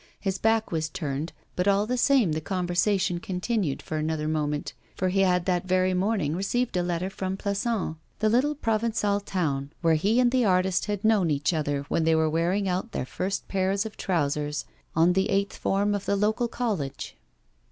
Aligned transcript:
His 0.19 0.39
back 0.39 0.71
was 0.71 0.89
turned, 0.89 1.31
but 1.55 1.67
all 1.67 1.85
the 1.85 1.95
same 1.95 2.31
the 2.31 2.41
conversation 2.41 3.19
continued 3.19 3.83
for 3.83 3.97
another 3.97 4.27
moment, 4.27 4.73
for 4.95 5.09
he 5.09 5.19
had 5.19 5.45
that 5.45 5.67
very 5.67 5.93
morning 5.93 6.35
received 6.35 6.75
a 6.75 6.81
letter 6.81 7.07
from 7.07 7.37
Plassans, 7.37 7.97
the 8.17 8.27
little 8.27 8.55
Provençal 8.55 9.23
town 9.23 9.71
where 9.81 9.93
he 9.93 10.19
and 10.19 10.31
the 10.31 10.43
artist 10.43 10.85
had 10.85 11.03
known 11.05 11.29
each 11.29 11.53
other 11.53 11.83
when 11.87 12.03
they 12.03 12.15
were 12.15 12.27
wearing 12.31 12.67
out 12.67 12.93
their 12.93 13.05
first 13.05 13.47
pairs 13.47 13.85
of 13.85 13.95
trousers 13.95 14.65
on 14.95 15.13
the 15.13 15.29
eighth 15.29 15.55
form 15.55 15.93
of 15.93 16.05
the 16.07 16.15
local 16.15 16.47
college. 16.47 17.15